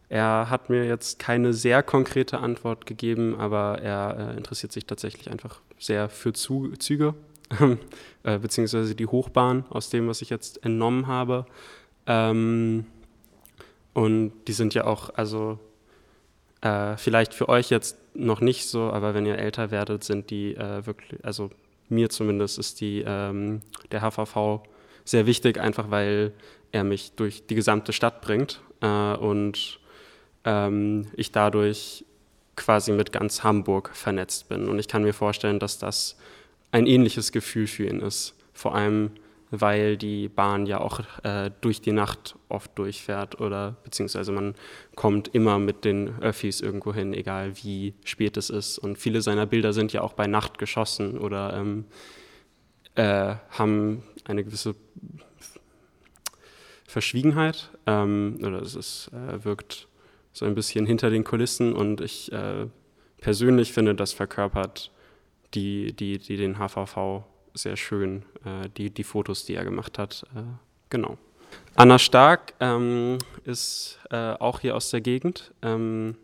er 0.10 0.50
hat 0.50 0.70
mir 0.70 0.86
jetzt 0.86 1.20
keine 1.20 1.54
sehr 1.54 1.84
konkrete 1.84 2.40
Antwort 2.40 2.86
gegeben, 2.86 3.36
aber 3.38 3.80
er 3.82 4.34
äh, 4.34 4.38
interessiert 4.38 4.72
sich 4.72 4.86
tatsächlich 4.86 5.30
einfach 5.30 5.62
sehr 5.80 6.10
für 6.10 6.34
Zu 6.34 6.74
Züge, 6.80 7.14
äh, 8.24 8.40
beziehungsweise 8.40 8.96
die 8.96 9.06
Hochbahn, 9.06 9.66
aus 9.70 9.90
dem, 9.90 10.08
was 10.08 10.22
ich 10.22 10.30
jetzt 10.30 10.64
entnommen 10.66 11.08
habe. 11.08 11.46
Ähm, 12.08 12.86
und 13.94 14.34
die 14.48 14.54
sind 14.54 14.74
ja 14.74 14.86
auch, 14.86 15.10
also 15.16 15.60
äh, 16.62 16.98
vielleicht 16.98 17.34
für 17.34 17.48
euch 17.50 17.70
jetzt 17.70 17.98
noch 18.14 18.42
nicht 18.42 18.68
so, 18.68 18.92
aber 18.92 19.14
wenn 19.14 19.26
ihr 19.26 19.38
älter 19.38 19.72
werdet, 19.72 20.04
sind 20.04 20.30
die 20.30 20.56
äh, 20.56 20.86
wirklich, 20.86 21.24
also 21.24 21.50
mir 21.90 22.10
zumindest 22.10 22.60
ist 22.60 22.82
die, 22.82 23.04
ähm, 23.06 23.62
der 23.92 24.02
HVV 24.02 24.62
sehr 25.08 25.26
wichtig, 25.26 25.60
einfach 25.60 25.90
weil 25.90 26.34
er 26.72 26.84
mich 26.84 27.14
durch 27.14 27.46
die 27.48 27.56
gesamte 27.56 27.94
Stadt 27.94 28.22
bringt 28.22 28.62
äh, 28.82 29.14
und 29.16 29.80
ähm, 30.44 31.08
ich 31.16 31.32
dadurch 31.32 32.06
quasi 32.56 32.92
mit 32.92 33.12
ganz 33.14 33.44
Hamburg 33.44 33.92
vernetzt 33.94 34.50
bin. 34.50 34.68
Und 34.68 34.80
ich 34.80 34.88
kann 34.88 35.04
mir 35.04 35.14
vorstellen, 35.14 35.60
dass 35.60 35.80
das 35.80 36.18
ein 36.72 36.88
ähnliches 36.88 37.32
Gefühl 37.32 37.68
für 37.68 37.88
ihn 37.88 38.02
ist. 38.02 38.36
Vor 38.54 38.76
allem, 38.76 39.12
weil 39.52 39.96
die 39.96 40.28
Bahn 40.28 40.66
ja 40.66 40.80
auch 40.80 41.00
äh, 41.24 41.52
durch 41.62 41.80
die 41.80 41.94
Nacht 41.94 42.36
oft 42.50 42.78
durchfährt 42.78 43.40
oder 43.40 43.78
beziehungsweise 43.84 44.32
man 44.32 44.56
kommt 44.96 45.30
immer 45.34 45.60
mit 45.60 45.86
den 45.86 46.20
Öffis 46.20 46.60
irgendwo 46.60 46.94
hin, 46.94 47.14
egal 47.14 47.54
wie 47.64 47.94
spät 48.04 48.36
es 48.36 48.50
ist. 48.50 48.78
Und 48.78 48.98
viele 48.98 49.22
seiner 49.22 49.46
Bilder 49.46 49.72
sind 49.72 49.94
ja 49.94 50.02
auch 50.02 50.14
bei 50.14 50.28
Nacht 50.28 50.58
geschossen 50.58 51.18
oder 51.18 51.54
ähm, 51.54 51.86
äh, 52.98 53.36
haben 53.52 54.04
eine 54.26 54.44
gewisse 54.44 54.76
Verschwiegenheit 56.88 57.70
ähm, 57.86 58.40
oder 58.42 58.62
es 58.62 58.76
ist, 58.76 59.12
äh, 59.14 59.44
wirkt 59.46 59.88
so 60.34 60.46
ein 60.46 60.56
bisschen 60.56 60.86
hinter 60.86 61.10
den 61.10 61.24
Kulissen 61.24 61.74
und 61.74 62.02
ich 62.02 62.32
äh, 62.32 62.68
persönlich 63.22 63.74
finde, 63.74 63.96
das 63.96 64.14
verkörpert 64.14 64.92
die, 65.54 65.94
die, 65.94 66.18
die 66.18 66.38
den 66.38 66.58
HVV 66.58 67.24
sehr 67.54 67.78
schön, 67.78 68.24
äh, 68.46 68.70
die, 68.78 68.90
die 68.90 69.04
Fotos, 69.04 69.46
die 69.46 69.56
er 69.56 69.64
gemacht 69.64 69.98
hat. 69.98 70.24
Äh, 70.36 70.42
genau. 70.90 71.18
Anna 71.76 72.00
Stark 72.00 72.54
ähm, 72.60 73.18
ist 73.44 74.00
äh, 74.10 74.34
auch 74.34 74.60
hier 74.60 74.76
aus 74.76 74.90
der 74.90 75.02
Gegend, 75.02 75.54
ähm, 75.62 76.16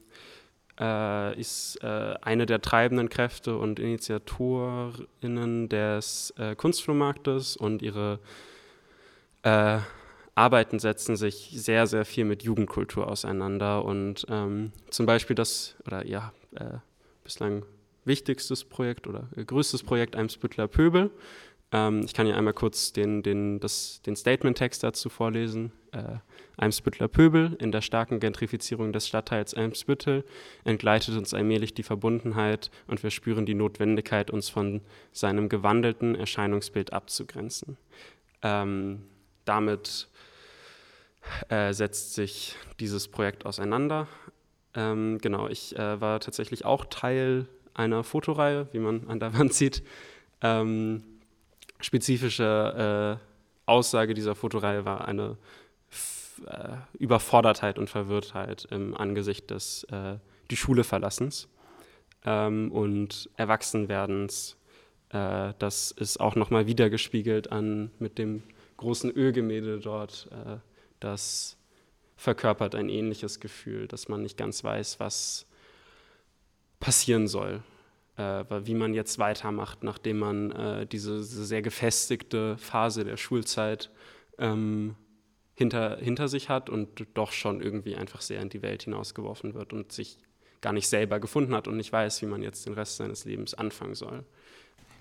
äh, 0.79 1.39
ist 1.39 1.83
äh, 1.83 2.15
eine 2.21 2.45
der 2.45 2.61
treibenden 2.61 3.09
Kräfte 3.09 3.57
und 3.57 3.79
Initiatorinnen 3.79 5.69
des 5.69 6.33
Kunstflohmarktes 6.57 7.57
und 7.57 7.81
ihre 7.81 8.19
Arbeiten 10.35 10.79
setzen 10.79 11.15
sich 11.15 11.51
sehr, 11.53 11.85
sehr 11.85 12.05
viel 12.05 12.25
mit 12.25 12.43
Jugendkultur 12.43 13.07
auseinander 13.07 13.85
und 13.85 14.25
ähm, 14.29 14.71
zum 14.89 15.05
Beispiel 15.05 15.35
das, 15.35 15.75
oder 15.85 16.07
ja, 16.07 16.33
äh, 16.55 16.77
bislang 17.23 17.65
wichtigstes 18.05 18.63
Projekt 18.63 19.07
oder 19.07 19.27
äh, 19.35 19.45
größtes 19.45 19.83
Projekt 19.83 20.15
Eimsbüttler 20.15 20.67
Pöbel. 20.67 21.11
Ähm, 21.73 22.03
ich 22.05 22.13
kann 22.13 22.27
hier 22.27 22.37
einmal 22.37 22.53
kurz 22.53 22.93
den, 22.93 23.23
den, 23.23 23.59
den 23.59 24.15
Statement-Text 24.15 24.83
dazu 24.83 25.09
vorlesen. 25.09 25.73
Äh, 25.91 26.19
Eimsbüttler 26.55 27.07
Pöbel, 27.07 27.57
in 27.59 27.71
der 27.71 27.81
starken 27.81 28.19
Gentrifizierung 28.19 28.93
des 28.93 29.07
Stadtteils 29.07 29.55
Eimsbüttel 29.55 30.23
entgleitet 30.63 31.17
uns 31.17 31.33
allmählich 31.33 31.73
die 31.73 31.81
Verbundenheit 31.81 32.69
und 32.87 33.01
wir 33.01 33.09
spüren 33.09 33.47
die 33.47 33.55
Notwendigkeit, 33.55 34.29
uns 34.29 34.49
von 34.49 34.81
seinem 35.11 35.49
gewandelten 35.49 36.13
Erscheinungsbild 36.13 36.93
abzugrenzen. 36.93 37.77
Ähm, 38.43 39.01
damit 39.45 40.09
äh, 41.49 41.73
setzt 41.73 42.13
sich 42.13 42.55
dieses 42.79 43.07
Projekt 43.07 43.47
auseinander. 43.47 44.07
Ähm, 44.75 45.17
genau, 45.21 45.47
ich 45.47 45.75
äh, 45.75 45.99
war 45.99 46.19
tatsächlich 46.19 46.65
auch 46.65 46.85
Teil 46.85 47.47
einer 47.73 48.03
Fotoreihe, 48.03 48.67
wie 48.73 48.79
man 48.79 49.07
an 49.07 49.19
der 49.19 49.35
Wand 49.37 49.53
sieht. 49.53 49.81
Ähm, 50.41 51.03
spezifische 51.83 53.19
äh, 53.19 53.69
Aussage 53.69 54.13
dieser 54.13 54.35
Fotoreihe 54.35 54.85
war 54.85 55.07
eine 55.07 55.37
äh, 56.45 56.77
Überfordertheit 56.97 57.77
und 57.77 57.89
Verwirrtheit 57.89 58.65
im 58.71 58.95
Angesicht 58.95 59.49
des 59.51 59.83
äh, 59.85 60.17
die 60.51 60.57
Schule 60.57 60.83
verlassens 60.83 61.47
ähm, 62.25 62.71
und 62.71 63.29
Erwachsenwerdens. 63.37 64.57
Äh, 65.09 65.53
das 65.59 65.91
ist 65.91 66.19
auch 66.19 66.35
nochmal 66.35 66.67
wiedergespiegelt 66.67 67.51
an 67.51 67.91
mit 67.99 68.17
dem 68.17 68.43
großen 68.77 69.11
Ölgemälde 69.11 69.79
dort 69.79 70.29
äh, 70.31 70.57
das 71.03 71.57
verkörpert 72.15 72.75
ein 72.75 72.87
ähnliches 72.87 73.41
Gefühl, 73.41 73.87
dass 73.87 74.07
man 74.07 74.21
nicht 74.21 74.37
ganz 74.37 74.63
weiß, 74.63 74.99
was 75.01 75.45
passieren 76.79 77.27
soll, 77.27 77.61
äh, 78.17 78.43
wie 78.65 78.75
man 78.75 78.93
jetzt 78.93 79.19
weitermacht, 79.19 79.83
nachdem 79.83 80.19
man 80.19 80.51
äh, 80.51 80.85
diese, 80.85 81.17
diese, 81.17 81.45
sehr 81.45 81.61
gefestigte 81.61 82.57
Phase 82.57 83.03
der 83.03 83.17
Schulzeit 83.17 83.89
ähm, 84.37 84.95
hinter, 85.55 85.97
hinter 85.97 86.27
sich 86.27 86.49
hat 86.49 86.69
und 86.69 87.05
doch 87.13 87.31
schon 87.31 87.61
irgendwie 87.61 87.95
einfach 87.95 88.21
sehr 88.21 88.41
in 88.41 88.49
die 88.49 88.61
Welt 88.61 88.83
hinausgeworfen 88.83 89.53
wird 89.53 89.73
und 89.73 89.91
sich 89.91 90.17
gar 90.61 90.73
nicht 90.73 90.87
selber 90.87 91.19
gefunden 91.19 91.53
hat 91.53 91.67
und 91.67 91.77
nicht 91.77 91.91
weiß, 91.91 92.21
wie 92.21 92.25
man 92.25 92.41
jetzt 92.41 92.65
den 92.65 92.73
Rest 92.73 92.97
seines 92.97 93.25
Lebens 93.25 93.53
anfangen 93.53 93.95
soll. 93.95 94.23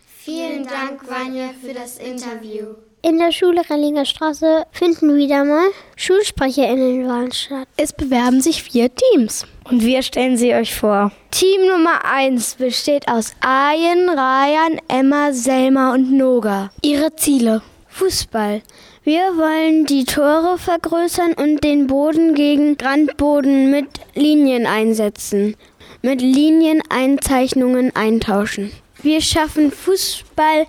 Vielen 0.07 0.67
Dank, 0.67 1.09
Vanja, 1.09 1.51
für 1.61 1.73
das 1.73 1.99
Interview. 1.99 2.75
In 3.05 3.19
der 3.19 3.33
Schule 3.33 3.69
Rellinger 3.69 4.05
Straße 4.05 4.65
finden 4.71 5.17
wieder 5.17 5.45
mal 5.45 5.67
SchulsprecherInnenwahlen 5.97 7.33
statt. 7.33 7.67
Es 7.77 7.93
bewerben 7.93 8.41
sich 8.41 8.63
vier 8.63 8.91
Teams. 8.95 9.45
Und 9.65 9.85
wir 9.85 10.03
stellen 10.03 10.37
sie 10.37 10.55
euch 10.55 10.73
vor. 10.73 11.11
Team 11.33 11.67
Nummer 11.67 12.05
1 12.05 12.55
besteht 12.55 13.09
aus 13.09 13.33
Ayen, 13.41 14.09
Rayan, 14.09 14.81
Emma, 14.87 15.33
Selma 15.33 15.95
und 15.95 16.13
Noga. 16.13 16.71
Ihre 16.83 17.17
Ziele. 17.17 17.63
Fußball. 17.89 18.63
Wir 19.03 19.37
wollen 19.37 19.85
die 19.85 20.05
Tore 20.05 20.57
vergrößern 20.57 21.33
und 21.33 21.65
den 21.65 21.89
Boden 21.89 22.37
gegen 22.37 22.77
Randboden 22.81 23.73
mit 23.73 23.89
Linien 24.15 24.65
einsetzen. 24.65 25.57
Mit 26.03 26.23
Linieneinzeichnungen 26.23 27.97
eintauschen. 27.97 28.71
Wir 29.03 29.21
schaffen 29.21 29.73
Fußball 29.73 30.69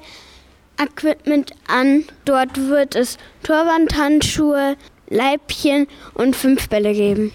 Equipment 0.79 1.51
an. 1.67 2.05
Dort 2.25 2.57
wird 2.57 2.95
es 2.95 3.17
Torwandhandschuhe, 3.43 4.75
Leibchen 5.09 5.87
und 6.13 6.35
fünf 6.35 6.69
Bälle 6.69 6.93
geben. 6.93 7.31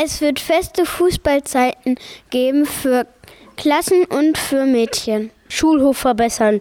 Es 0.00 0.20
wird 0.20 0.40
feste 0.40 0.84
Fußballzeiten 0.84 1.96
geben 2.30 2.66
für 2.66 3.06
Klassen 3.56 4.04
und 4.04 4.38
für 4.38 4.64
Mädchen. 4.64 5.30
Schulhof 5.48 5.98
verbessern. 5.98 6.60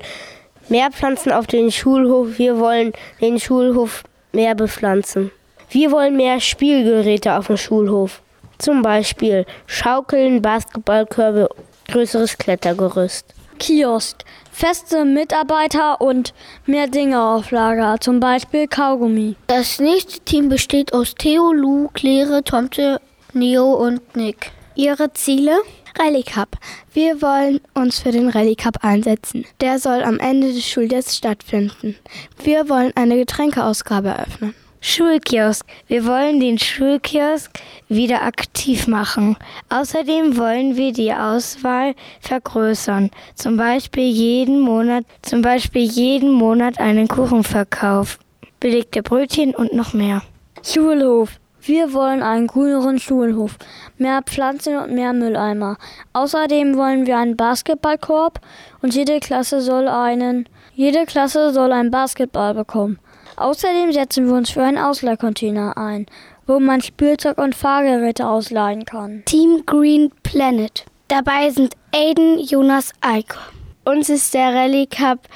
Mehr 0.70 0.92
Pflanzen 0.92 1.32
auf 1.32 1.48
den 1.48 1.72
Schulhof. 1.72 2.38
Wir 2.38 2.60
wollen 2.60 2.94
den 3.20 3.40
Schulhof 3.40 4.04
mehr 4.32 4.56
bepflanzen. 4.56 5.32
Wir 5.70 5.92
wollen 5.92 6.18
mehr 6.18 6.40
Spielgeräte 6.40 7.38
auf 7.38 7.48
dem 7.48 7.58
Schulhof. 7.58 8.22
Zum 8.58 8.82
Beispiel 8.82 9.46
Schaukeln, 9.66 10.42
Basketballkörbe, 10.42 11.50
größeres 11.90 12.38
Klettergerüst. 12.38 13.26
Kiosk, 13.58 14.18
feste 14.52 15.06
Mitarbeiter 15.06 16.02
und 16.02 16.34
mehr 16.66 16.88
Dinge 16.88 17.22
auf 17.22 17.52
Lager, 17.52 18.00
zum 18.00 18.20
Beispiel 18.20 18.68
Kaugummi. 18.68 19.36
Das 19.48 19.80
nächste 19.80 20.20
Team 20.20 20.50
besteht 20.50 20.94
aus 20.94 21.16
Theo, 21.16 21.54
Lou, 21.54 21.90
Claire, 21.94 22.44
Tomte, 22.44 23.02
Neo 23.34 23.74
und 23.74 24.16
Nick. 24.16 24.52
Ihre 24.76 25.14
Ziele? 25.14 25.58
Rallye 26.00 26.24
Cup. 26.24 26.58
Wir 26.94 27.22
wollen 27.22 27.60
uns 27.74 28.00
für 28.00 28.12
den 28.12 28.30
Rallye 28.30 28.56
Cup 28.56 28.78
einsetzen. 28.82 29.46
Der 29.60 29.80
soll 29.80 30.04
am 30.04 30.20
Ende 30.20 30.54
des 30.54 30.66
Schuljahres 30.66 31.18
stattfinden. 31.18 31.96
Wir 32.44 32.70
wollen 32.70 32.94
eine 32.96 33.18
Getränkeausgabe 33.18 34.10
eröffnen. 34.10 34.54
Schulkiosk. 34.84 35.68
Wir 35.88 36.06
wollen 36.06 36.40
den 36.40 36.58
Schulkiosk 36.58 37.52
wieder 37.88 38.24
aktiv 38.24 38.88
machen. 38.88 39.38
Außerdem 39.70 40.38
wollen 40.38 40.76
wir 40.76 40.92
die 40.92 41.14
Auswahl 41.14 41.94
vergrößern. 42.20 43.12
Zum 43.36 43.58
Beispiel 43.58 44.10
jeden 44.10 44.60
Monat, 44.60 45.06
zum 45.22 45.44
Beispiel 45.44 45.84
jeden 45.84 46.32
Monat 46.32 46.80
einen 46.80 47.08
Kuchenverkauf, 47.08 48.18
belegte 48.60 49.04
Brötchen 49.04 49.54
und 49.54 49.72
noch 49.72 49.94
mehr. 49.94 50.24
Schulhof. 50.64 51.40
Wir 51.64 51.94
wollen 51.94 52.24
einen 52.24 52.48
grüneren 52.48 52.98
Schulhof, 52.98 53.58
mehr 54.00 54.24
Pflanzen 54.24 54.78
und 54.78 54.96
mehr 54.96 55.14
Mülleimer. 55.14 55.78
Außerdem 56.12 56.76
wollen 56.76 57.06
wir 57.06 57.20
einen 57.20 57.38
Basketballkorb 57.38 58.42
und 58.82 58.96
jede 58.96 59.20
Klasse 59.20 59.62
soll 59.62 59.88
einen, 59.88 60.50
jede 60.74 61.06
Klasse 61.06 61.54
soll 61.54 61.72
einen 61.72 61.92
Basketball 61.92 62.56
bekommen. 62.56 62.98
Außerdem 63.42 63.92
setzen 63.92 64.28
wir 64.28 64.36
uns 64.36 64.52
für 64.52 64.62
einen 64.62 64.78
Ausleihcontainer 64.78 65.76
ein, 65.76 66.06
wo 66.46 66.60
man 66.60 66.80
Spielzeug 66.82 67.40
und 67.40 67.56
Fahrgeräte 67.56 68.28
ausleihen 68.28 68.86
kann. 68.86 69.24
Team 69.26 69.64
Green 69.66 70.12
Planet. 70.22 70.86
Dabei 71.08 71.50
sind 71.50 71.76
Aiden, 71.92 72.38
Jonas, 72.38 72.92
Eiko. 73.02 73.40
Uns 73.84 74.10
ist 74.10 74.36
der 74.36 74.54
Rallye 74.54 74.86
Cup 74.86 75.28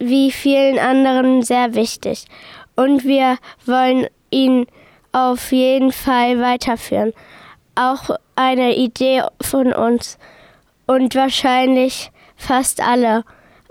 wie 0.00 0.32
vielen 0.32 0.78
anderen 0.80 1.42
sehr 1.42 1.74
wichtig 1.74 2.24
und 2.74 3.04
wir 3.04 3.36
wollen 3.64 4.08
ihn 4.30 4.66
auf 5.12 5.52
jeden 5.52 5.92
Fall 5.92 6.40
weiterführen. 6.40 7.12
Auch 7.76 8.10
eine 8.34 8.74
Idee 8.76 9.22
von 9.40 9.72
uns 9.72 10.18
und 10.86 11.14
wahrscheinlich 11.14 12.10
fast 12.34 12.82
alle 12.82 13.24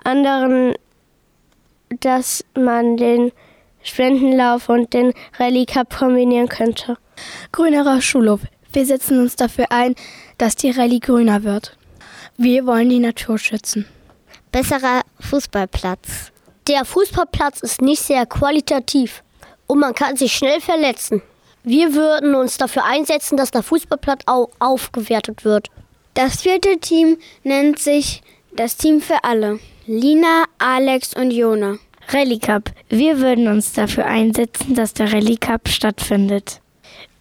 anderen, 0.05 0.75
dass 1.99 2.45
man 2.53 2.95
den 2.95 3.33
Spendenlauf 3.89 4.69
und 4.69 4.93
den 4.93 5.13
Rallye 5.37 5.65
Cup 5.65 5.97
kombinieren 5.97 6.47
könnte. 6.47 6.97
Grünerer 7.51 8.01
Schulhof. 8.01 8.41
Wir 8.71 8.85
setzen 8.85 9.19
uns 9.19 9.35
dafür 9.35 9.65
ein, 9.71 9.95
dass 10.37 10.55
die 10.55 10.71
Rallye 10.71 10.99
grüner 10.99 11.43
wird. 11.43 11.77
Wir 12.37 12.65
wollen 12.65 12.89
die 12.89 12.99
Natur 12.99 13.37
schützen. 13.37 13.85
Besserer 14.51 15.01
Fußballplatz. 15.19 16.31
Der 16.67 16.85
Fußballplatz 16.85 17.61
ist 17.61 17.81
nicht 17.81 18.01
sehr 18.01 18.25
qualitativ 18.25 19.23
und 19.67 19.79
man 19.79 19.93
kann 19.93 20.15
sich 20.15 20.33
schnell 20.33 20.61
verletzen. 20.61 21.21
Wir 21.63 21.93
würden 21.93 22.35
uns 22.35 22.57
dafür 22.57 22.85
einsetzen, 22.85 23.37
dass 23.37 23.51
der 23.51 23.63
Fußballplatz 23.63 24.21
auch 24.25 24.49
aufgewertet 24.59 25.43
wird. 25.43 25.67
Das 26.13 26.41
vierte 26.41 26.77
Team 26.79 27.17
nennt 27.43 27.79
sich 27.79 28.21
das 28.51 28.77
Team 28.77 29.01
für 29.01 29.23
alle. 29.23 29.59
Lina, 29.85 30.45
Alex 30.57 31.13
und 31.15 31.31
Jona. 31.31 31.77
Rallye 32.11 32.39
Cup. 32.39 32.71
Wir 32.89 33.19
würden 33.19 33.47
uns 33.47 33.73
dafür 33.73 34.05
einsetzen, 34.05 34.73
dass 34.73 34.93
der 34.93 35.13
Rallye 35.13 35.37
Cup 35.37 35.67
stattfindet. 35.67 36.59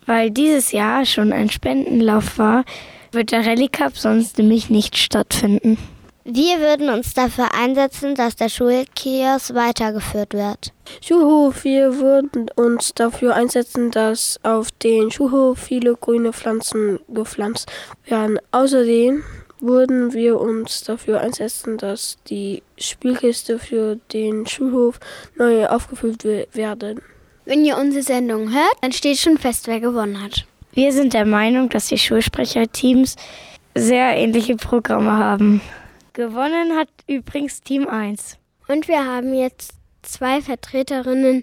Weil 0.06 0.30
dieses 0.30 0.72
Jahr 0.72 1.04
schon 1.04 1.32
ein 1.32 1.50
Spendenlauf 1.50 2.38
war, 2.38 2.64
wird 3.12 3.32
der 3.32 3.44
Rallye 3.44 3.68
Cup 3.68 3.98
sonst 3.98 4.38
nämlich 4.38 4.70
nicht 4.70 4.96
stattfinden. 4.96 5.76
Wir 6.24 6.60
würden 6.60 6.88
uns 6.90 7.12
dafür 7.14 7.54
einsetzen, 7.54 8.14
dass 8.14 8.36
der 8.36 8.48
Schulkiosk 8.48 9.54
weitergeführt 9.54 10.34
wird. 10.34 10.72
Schulhof, 11.02 11.64
wir 11.64 11.98
würden 11.98 12.50
uns 12.54 12.92
dafür 12.94 13.34
einsetzen, 13.34 13.90
dass 13.90 14.38
auf 14.42 14.70
den 14.70 15.10
Schulhof 15.10 15.58
viele 15.58 15.94
grüne 15.96 16.32
Pflanzen 16.32 16.98
gepflanzt 17.08 17.70
werden. 18.06 18.38
Außerdem 18.52 19.22
würden 19.60 20.12
wir 20.12 20.40
uns 20.40 20.82
dafür 20.82 21.20
einsetzen, 21.20 21.78
dass 21.78 22.18
die 22.28 22.62
Spielkiste 22.78 23.58
für 23.58 23.96
den 24.12 24.46
Schulhof 24.46 25.00
neu 25.36 25.66
aufgefüllt 25.66 26.24
werden. 26.24 27.00
Wenn 27.44 27.64
ihr 27.64 27.78
unsere 27.78 28.02
Sendung 28.02 28.52
hört, 28.52 28.76
dann 28.82 28.92
steht 28.92 29.18
schon 29.18 29.38
fest, 29.38 29.66
wer 29.66 29.80
gewonnen 29.80 30.22
hat. 30.22 30.46
Wir 30.72 30.92
sind 30.92 31.14
der 31.14 31.24
Meinung, 31.24 31.68
dass 31.70 31.86
die 31.86 31.98
Schulsprecherteams 31.98 33.16
sehr 33.74 34.16
ähnliche 34.16 34.56
Programme 34.56 35.12
haben. 35.12 35.60
Gewonnen 36.12 36.76
hat 36.76 36.88
übrigens 37.06 37.62
Team 37.62 37.88
1. 37.88 38.36
Und 38.68 38.86
wir 38.86 39.04
haben 39.04 39.32
jetzt 39.34 39.72
zwei 40.02 40.42
Vertreterinnen 40.42 41.42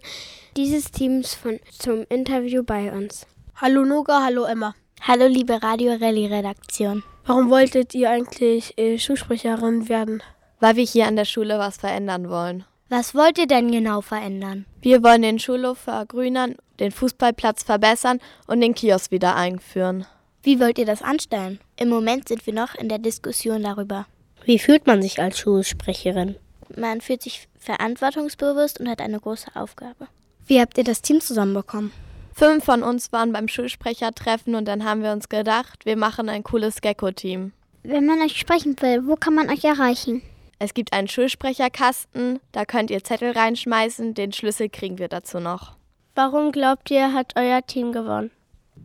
dieses 0.55 0.91
Teams 0.91 1.33
von, 1.33 1.59
zum 1.77 2.05
Interview 2.09 2.63
bei 2.63 2.91
uns. 2.91 3.25
Hallo 3.55 3.83
Noga, 3.83 4.21
hallo 4.23 4.43
Emma. 4.43 4.75
Hallo 5.01 5.27
liebe 5.27 5.61
Radio 5.61 5.93
Rallye 5.93 6.27
Redaktion. 6.27 7.03
Warum 7.25 7.49
wolltet 7.49 7.95
ihr 7.95 8.11
eigentlich 8.11 8.77
äh, 8.77 8.99
Schulsprecherin 8.99 9.89
werden? 9.89 10.21
Weil 10.59 10.75
wir 10.75 10.83
hier 10.83 11.07
an 11.07 11.15
der 11.15 11.25
Schule 11.25 11.57
was 11.57 11.77
verändern 11.77 12.29
wollen. 12.29 12.65
Was 12.89 13.15
wollt 13.15 13.39
ihr 13.39 13.47
denn 13.47 13.71
genau 13.71 14.01
verändern? 14.01 14.65
Wir 14.81 15.01
wollen 15.01 15.23
den 15.23 15.39
Schulhof 15.39 15.79
vergrünern, 15.79 16.55
den 16.79 16.91
Fußballplatz 16.91 17.63
verbessern 17.63 18.19
und 18.45 18.61
den 18.61 18.75
Kiosk 18.75 19.09
wieder 19.09 19.35
einführen. 19.35 20.05
Wie 20.43 20.59
wollt 20.59 20.77
ihr 20.77 20.85
das 20.85 21.01
anstellen? 21.01 21.59
Im 21.77 21.89
Moment 21.89 22.27
sind 22.27 22.45
wir 22.45 22.53
noch 22.53 22.75
in 22.75 22.89
der 22.89 22.99
Diskussion 22.99 23.63
darüber. 23.63 24.05
Wie 24.43 24.59
fühlt 24.59 24.85
man 24.85 25.01
sich 25.01 25.19
als 25.19 25.39
Schulsprecherin? 25.39 26.35
Man 26.77 27.01
fühlt 27.01 27.23
sich 27.23 27.47
verantwortungsbewusst 27.57 28.79
und 28.79 28.87
hat 28.87 29.01
eine 29.01 29.19
große 29.19 29.55
Aufgabe. 29.55 30.07
Wie 30.45 30.61
habt 30.61 30.77
ihr 30.77 30.83
das 30.83 31.01
Team 31.01 31.19
zusammenbekommen? 31.21 31.91
Fünf 32.37 32.65
von 32.65 32.83
uns 32.83 33.13
waren 33.13 33.31
beim 33.31 33.47
Schulsprechertreffen 33.47 34.55
und 34.55 34.67
dann 34.67 34.83
haben 34.83 35.01
wir 35.01 35.13
uns 35.13 35.29
gedacht, 35.29 35.85
wir 35.85 35.95
machen 35.95 36.27
ein 36.27 36.43
cooles 36.43 36.81
Gecko-Team. 36.81 37.53
Wenn 37.83 38.05
man 38.05 38.21
euch 38.21 38.37
sprechen 38.37 38.75
will, 38.81 39.07
wo 39.07 39.15
kann 39.15 39.35
man 39.35 39.49
euch 39.49 39.63
erreichen? 39.63 40.21
Es 40.59 40.73
gibt 40.73 40.91
einen 40.91 41.07
Schulsprecherkasten, 41.07 42.41
da 42.51 42.65
könnt 42.65 42.91
ihr 42.91 43.01
Zettel 43.05 43.31
reinschmeißen, 43.31 44.15
den 44.15 44.33
Schlüssel 44.33 44.67
kriegen 44.67 44.97
wir 44.97 45.07
dazu 45.07 45.39
noch. 45.39 45.77
Warum 46.13 46.51
glaubt 46.51 46.91
ihr, 46.91 47.13
hat 47.13 47.37
euer 47.37 47.65
Team 47.65 47.93
gewonnen? 47.93 48.31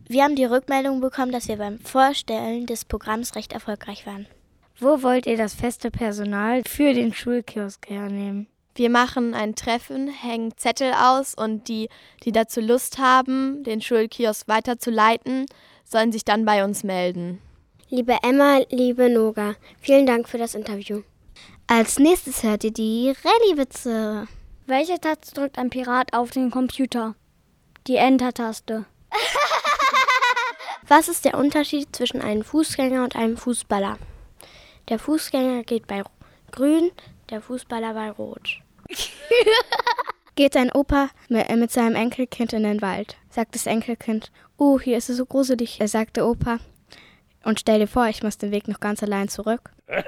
Wir 0.07 0.23
haben 0.23 0.37
die 0.37 0.45
Rückmeldung 0.45 1.01
bekommen, 1.01 1.33
dass 1.33 1.49
wir 1.49 1.57
beim 1.57 1.79
Vorstellen 1.79 2.67
des 2.67 2.85
Programms 2.85 3.35
recht 3.35 3.51
erfolgreich 3.51 4.05
waren. 4.05 4.27
Wo 4.79 5.03
wollt 5.03 5.25
ihr 5.25 5.35
das 5.35 5.55
feste 5.55 5.91
Personal 5.91 6.63
für 6.65 6.93
den 6.93 7.13
Schulkiosk 7.13 7.89
hernehmen? 7.89 8.47
Wir 8.73 8.89
machen 8.89 9.33
ein 9.33 9.55
Treffen, 9.55 10.07
hängen 10.07 10.55
Zettel 10.55 10.93
aus 10.93 11.35
und 11.35 11.67
die, 11.67 11.89
die 12.23 12.31
dazu 12.31 12.61
Lust 12.61 12.99
haben, 12.99 13.63
den 13.63 13.81
Schulkiosk 13.81 14.47
weiterzuleiten, 14.47 15.45
sollen 15.83 16.11
sich 16.11 16.23
dann 16.23 16.45
bei 16.45 16.63
uns 16.63 16.83
melden. 16.83 17.41
Liebe 17.89 18.15
Emma, 18.23 18.61
liebe 18.69 19.09
Noga, 19.09 19.55
vielen 19.81 20.05
Dank 20.05 20.29
für 20.29 20.37
das 20.37 20.55
Interview. 20.55 21.01
Als 21.67 21.99
nächstes 21.99 22.43
hört 22.43 22.63
ihr 22.63 22.71
die 22.71 23.13
Rallye-Witze. 23.23 24.27
Welche 24.67 24.99
Taste 25.01 25.33
drückt 25.33 25.57
ein 25.57 25.69
Pirat 25.69 26.13
auf 26.13 26.31
den 26.31 26.49
Computer? 26.49 27.15
Die 27.87 27.97
Enter-Taste. 27.97 28.85
Was 30.87 31.09
ist 31.09 31.25
der 31.25 31.37
Unterschied 31.37 31.93
zwischen 31.93 32.21
einem 32.21 32.45
Fußgänger 32.45 33.03
und 33.03 33.17
einem 33.17 33.35
Fußballer? 33.35 33.97
Der 34.87 34.99
Fußgänger 34.99 35.63
geht 35.63 35.87
bei 35.87 36.03
Grün, 36.51 36.91
der 37.31 37.41
Fußballer 37.41 37.93
bei 37.93 38.11
Rot. 38.11 38.59
geht 40.35 40.55
ein 40.55 40.71
Opa 40.71 41.09
mit 41.29 41.71
seinem 41.71 41.95
Enkelkind 41.95 42.53
in 42.53 42.63
den 42.63 42.81
Wald. 42.81 43.17
Sagt 43.29 43.55
das 43.55 43.65
Enkelkind, 43.65 44.31
oh, 44.57 44.79
hier 44.79 44.97
ist 44.97 45.09
es 45.09 45.17
so 45.17 45.25
gruselig. 45.25 45.79
Er 45.79 45.87
sagt 45.87 46.17
der 46.17 46.25
Opa, 46.25 46.59
und 47.43 47.59
stell 47.59 47.79
dir 47.79 47.87
vor, 47.87 48.07
ich 48.07 48.21
muss 48.23 48.37
den 48.37 48.51
Weg 48.51 48.67
noch 48.67 48.79
ganz 48.79 49.01
allein 49.01 49.27
zurück. 49.27 49.71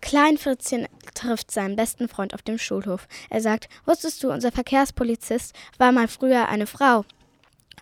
Klein 0.00 0.38
Fritzchen 0.38 0.88
trifft 1.14 1.50
seinen 1.50 1.76
besten 1.76 2.08
Freund 2.08 2.34
auf 2.34 2.42
dem 2.42 2.58
Schulhof. 2.58 3.08
Er 3.30 3.40
sagt, 3.40 3.68
wusstest 3.84 4.22
du, 4.22 4.30
unser 4.30 4.52
Verkehrspolizist 4.52 5.54
war 5.78 5.90
mal 5.92 6.08
früher 6.08 6.48
eine 6.48 6.66
Frau 6.66 7.04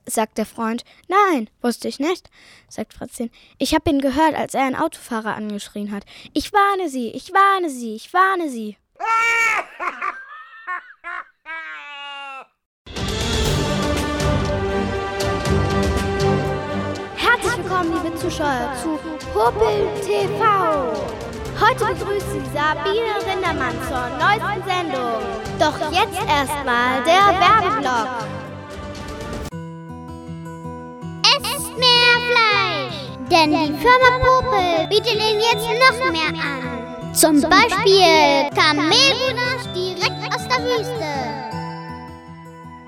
sagt 0.07 0.39
der 0.39 0.47
Freund. 0.47 0.85
Nein, 1.09 1.49
wusste 1.63 1.89
ich 1.89 1.99
nicht, 1.99 2.31
sagt 2.69 2.95
Fratzchen. 2.95 3.31
Ich 3.59 3.75
habe 3.75 3.91
ihn 3.91 4.01
gehört, 4.01 4.35
als 4.35 4.55
er 4.55 4.63
einen 4.63 4.77
Autofahrer 4.77 5.35
angeschrien 5.35 5.93
hat. 5.93 6.05
Ich 6.33 6.53
warne 6.53 6.89
Sie, 6.89 7.11
ich 7.11 7.33
warne 7.33 7.71
Sie, 7.71 7.95
ich 7.95 8.13
warne 8.13 8.49
Sie. 8.49 8.77
Herzlich 17.17 17.57
willkommen, 17.59 18.05
liebe 18.05 18.17
Zuschauer, 18.17 18.75
zu 18.83 18.99
Popel 19.33 19.89
TV. 20.03 21.15
Heute 21.61 21.85
begrüßt 21.95 22.31
Sie 22.33 22.43
Sabine 22.53 23.15
Rindermann 23.27 23.75
zur 23.87 24.09
neuesten 24.19 24.69
Sendung. 24.69 25.23
Doch 25.59 25.93
jetzt 25.93 26.21
erstmal 26.29 27.03
der 27.05 27.39
Werbeblock. 27.39 28.34
Denn 33.35 33.51
die 33.51 33.79
Firma 33.79 34.19
Popel 34.23 34.87
bietet 34.89 35.15
Ihnen 35.15 35.41
jetzt 35.41 35.67
noch 35.67 36.13
mehr 36.13 36.29
an. 36.41 37.15
Zum 37.15 37.41
Beispiel 37.41 38.49
Kamelgulasch 38.55 39.67
direkt 39.75 40.35
aus 40.35 40.47
der 40.47 40.63
Wüste. 40.65 41.11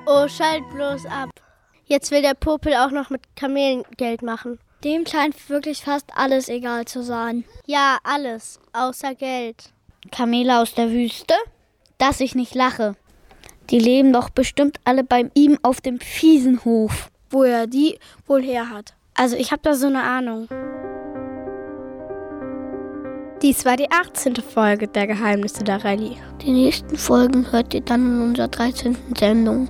Oh, 0.07 0.29
schalt 0.29 0.63
bloß 0.73 1.07
ab. 1.07 1.31
Jetzt 1.87 2.13
will 2.13 2.23
der 2.23 2.35
Popel 2.35 2.75
auch 2.75 2.91
noch 2.93 3.11
mit 3.11 3.23
Kamelen 3.35 3.83
Geld 3.97 4.23
machen. 4.23 4.61
Dem 4.85 5.05
scheint 5.05 5.49
wirklich 5.51 5.83
fast 5.83 6.07
alles 6.15 6.49
egal 6.49 6.85
zu 6.85 7.03
sein. 7.03 7.45
Ja, 7.67 7.99
alles, 8.05 8.61
außer 8.73 9.17
Geld. 9.17 9.71
Kamele 10.13 10.61
aus 10.61 10.75
der 10.75 10.91
Wüste? 10.91 11.35
Dass 11.99 12.21
ich 12.21 12.37
nicht 12.37 12.55
lache. 12.55 12.95
Die 13.71 13.81
leben 13.81 14.13
doch 14.13 14.31
bestimmt 14.31 14.79
alle 14.85 15.03
bei 15.03 15.29
ihm 15.35 15.59
auf 15.63 15.81
dem 15.81 15.99
Fiesenhof. 15.99 17.11
Wo 17.31 17.43
er 17.43 17.67
die 17.67 17.99
wohl 18.29 18.43
her 18.43 18.71
hat. 18.71 18.96
Also 19.17 19.37
ich 19.37 19.51
habe 19.51 19.63
da 19.63 19.75
so 19.75 19.87
eine 19.87 20.03
Ahnung. 20.03 20.47
Dies 23.43 23.65
war 23.65 23.77
die 23.77 23.91
18. 23.91 24.37
Folge 24.37 24.89
der 24.89 25.07
Geheimnisse 25.07 25.65
der 25.65 25.85
Rallye. 25.85 26.17
Die 26.43 26.53
nächsten 26.53 26.97
Folgen 26.97 27.51
hört 27.51 27.73
ihr 27.75 27.81
dann 27.81 28.07
in 28.07 28.23
unserer 28.23 28.49
13. 28.49 28.97
Sendung. 29.17 29.69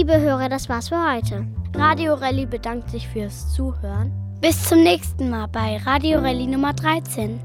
Liebe 0.00 0.18
Hörer, 0.18 0.48
das 0.48 0.70
war's 0.70 0.88
für 0.88 1.12
heute. 1.12 1.46
Radio 1.74 2.14
Rallye 2.14 2.46
bedankt 2.46 2.88
sich 2.88 3.06
fürs 3.06 3.52
Zuhören. 3.52 4.10
Bis 4.40 4.66
zum 4.66 4.82
nächsten 4.82 5.28
Mal 5.28 5.46
bei 5.48 5.76
Radio 5.76 6.20
Rallye 6.20 6.46
Nummer 6.46 6.72
13. 6.72 7.38